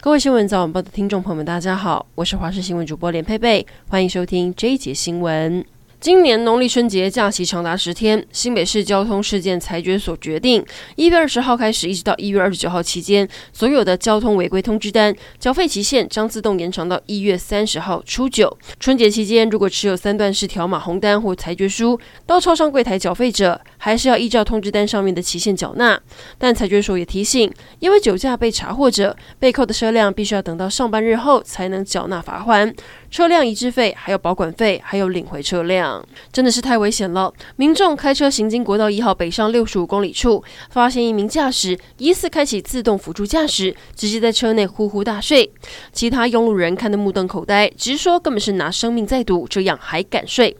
[0.00, 5.64] 各位新闻早晚报的听众朋友们，大家好，我是华视新闻主播连佩佩，欢迎收听这一节新闻。
[6.00, 10.64] 今年农历春节假期长达十天，新北市交通事件裁决所决定，
[10.94, 18.56] 一月二十号开始，一直到一月二十九号期间，所有的交通违规通知单缴费期限将自动延长到一月三十号初九。
[18.78, 26.00] 春节期间，如果持有三段式条码红单或裁决书到超商柜台缴费者，还是要依照通知单上面的期限缴纳。
[26.38, 32.72] 但裁决所也提醒，因为酒驾被查获者，被扣的车辆必须要等到上班日后才能缴纳罚款。
[33.10, 37.32] 车辆移置费，还有保管费，还有领回车辆，真的是太危险了。
[37.56, 45.50] 民众开车行经国道一号北上六十五公里处，发现一名驾驶疑似开启自动辅助驾驶，直接在车内呼呼大睡。
[45.92, 50.54] 其他用路人看得目瞪口呆，直说根本是拿生命在赌，这样还敢睡。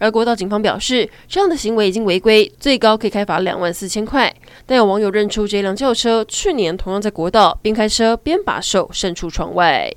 [0.00, 4.34] 而国道警方表示，这样的行为已经违规，最高可以开罚两万四千块。
[4.66, 9.92] 但有网友认出这辆轿车去年同样在国道边开车边把手伸出窗外。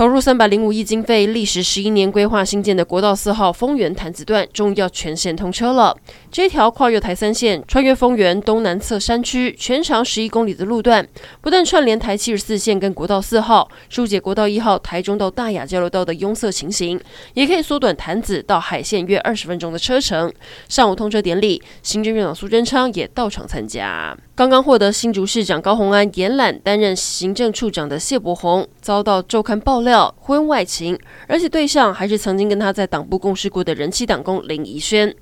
[0.00, 5.94] 投入三百零五亿经费，历时十一年规划新建的国道四号丰原潭子段，终于要全线通车了。
[6.30, 11.06] 这条跨越台三线、穿越丰原东南侧山区、全长十一公里的路段，
[11.42, 16.98] 不但串联台七十四线跟国道四号，疏解国道一号台中到大雅交流道的拥塞情形，
[17.34, 20.32] 也可以缩短潭子到海线约二十分钟的车程。
[20.66, 24.16] 上午通车典礼，行政院长苏贞昌也到场参加。
[24.34, 35.14] 刚刚获得新竹市长高虹安延揽担任行政处长的谢伯鸿，遭到周刊爆料婚外情，而且对象还是曾经跟他在党部共事过的人妻党工林宜轩。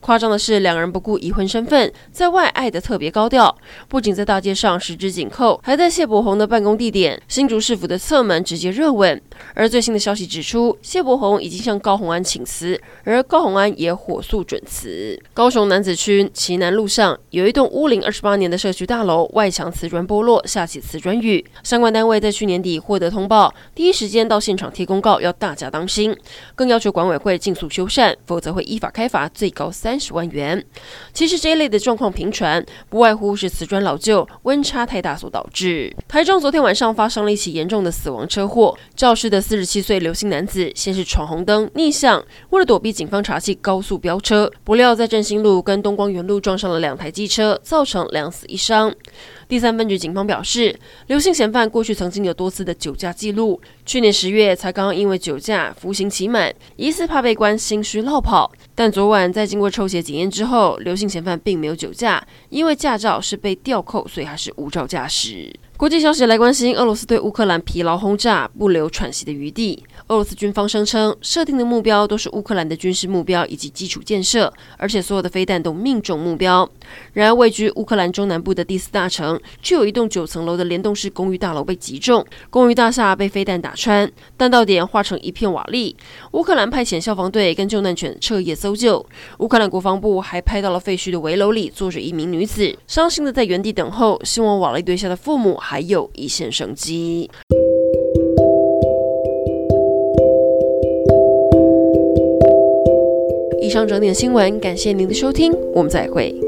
[0.00, 3.56] 夸张的是，两人不顾已婚身份，在外爱得特别高调，
[3.88, 9.22] 不仅在大街上十指紧扣，还在谢伯鸿的办公地点新竹市府的侧门直接热吻。
[9.54, 15.18] 而最新的消息指出，谢伯鸿已经向高虹安请辞，而高虹安也火速准辞。
[15.32, 18.56] 高雄男子区旗南路上有一栋屋龄二十八年的。
[18.56, 21.44] 社区大楼外墙瓷砖剥落，下起瓷砖雨。
[21.62, 26.16] 相关单位在去年底获得通报，第一时时间到现场贴公告，要大家当心，
[26.54, 30.64] 更要求管委会尽速修缮，否则会依法开罚，最高三十万元。
[31.12, 35.92] 其实这一类的状况频传，不外乎是瓷砖老旧、温差太大所导致。
[36.06, 48.94] 台中昨天晚上发生了一起严重的死亡车祸，肇事的四十七岁刘姓男子先是闯红灯逆向，为了躲避警方查缉，高速飙车，不料在振兴路跟东光园路撞上了两台机车，造成两死一伤。
[49.48, 50.78] 第三分局警方表示，
[51.08, 53.60] 刘姓嫌犯过去曾经有多次的酒驾记录，
[53.96, 58.52] 去年十月才刚刚因为酒驾服刑期满，疑似怕被关心虚落跑。
[58.74, 65.50] 但昨晚在经过抽血检验之后，刘姓嫌犯并没有酒驾，因为驾照是被吊扣，所以还是无照驾驶。
[65.78, 69.84] 国际消息来关心，俄罗斯对乌克兰疲劳轰炸，不留喘息的余地。
[70.06, 76.66] 俄罗斯军方声称，设定的目标都是乌克兰的军事目标以及基础建设，而且所有的飞弹都命中目标。
[77.12, 85.94] 然而，位居乌克兰中南部的第四大城，却有一栋九层楼的联动式公寓大楼被击中，公寓大厦被飞弹打穿，弹道点化成一片瓦砾。
[86.32, 89.04] 乌克兰派遣消防队跟救难犬彻夜搜救。
[89.40, 95.60] 乌克兰国防部还拍到了废墟的围楼里坐着一名女子，伤心的在原地等候，希望瓦砾堆下的父母。
[95.68, 97.28] 还有一线生机。
[103.60, 106.45] 以上整点新闻，感谢您的收听，我们再会。